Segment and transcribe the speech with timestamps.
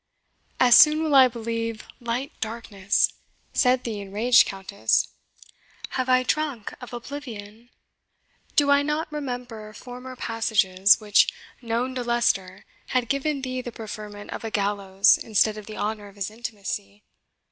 [0.59, 3.13] "As soon will I believe light darkness,"
[3.53, 5.09] said the enraged Countess.
[5.89, 7.69] "Have I drunk of oblivion?
[8.55, 14.31] Do I not remember former passages, which, known to Leicester, had given thee the preferment
[14.31, 17.03] of a gallows, instead of the honour of his intimacy.